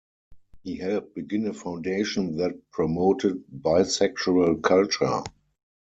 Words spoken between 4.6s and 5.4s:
culture.